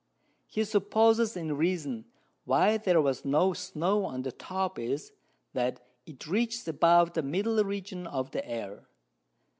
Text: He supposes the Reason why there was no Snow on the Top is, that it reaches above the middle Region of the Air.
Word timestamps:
He 0.47 0.63
supposes 0.63 1.35
the 1.35 1.53
Reason 1.53 2.05
why 2.43 2.77
there 2.77 2.99
was 2.99 3.23
no 3.23 3.53
Snow 3.53 4.03
on 4.03 4.23
the 4.23 4.31
Top 4.31 4.79
is, 4.79 5.11
that 5.53 5.79
it 6.07 6.25
reaches 6.25 6.67
above 6.67 7.13
the 7.13 7.21
middle 7.21 7.63
Region 7.63 8.07
of 8.07 8.31
the 8.31 8.43
Air. 8.43 8.87